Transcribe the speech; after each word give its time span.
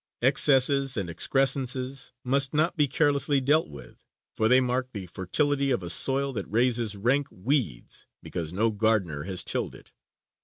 Excesses 0.23 0.97
and 0.97 1.11
excrescences 1.11 2.11
must 2.23 2.55
not 2.55 2.75
be 2.75 2.87
carelessly 2.87 3.39
dealt 3.39 3.67
with, 3.67 4.03
for 4.33 4.47
they 4.47 4.59
mark 4.59 4.91
the 4.93 5.05
fertility 5.05 5.69
of 5.69 5.83
a 5.83 5.91
soil 5.91 6.33
that 6.33 6.49
raises 6.49 6.95
rank 6.97 7.27
weeds 7.29 8.07
because 8.23 8.51
no 8.51 8.71
gardener 8.71 9.25
has 9.25 9.43
tilled 9.43 9.75
it. 9.75 9.91